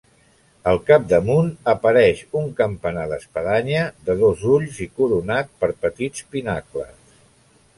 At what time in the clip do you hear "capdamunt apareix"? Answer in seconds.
0.85-2.23